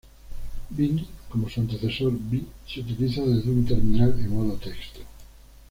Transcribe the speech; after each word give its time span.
Vim, 0.71 1.05
como 1.29 1.47
su 1.47 1.59
antecesor 1.61 2.11
vi, 2.11 2.43
se 2.67 2.79
utiliza 2.79 3.21
desde 3.21 3.51
un 3.51 3.63
Terminal 3.67 4.19
en 4.19 4.29
modo 4.35 4.55
texto. 4.55 5.01